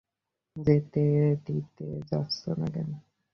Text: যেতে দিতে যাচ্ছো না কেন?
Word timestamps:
যেতে 0.55 1.03
দিতে 1.45 1.87
যাচ্ছো 2.09 2.49
না 2.59 2.67
কেন? 2.73 2.89